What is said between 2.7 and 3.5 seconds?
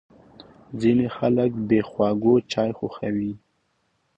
خوښوي.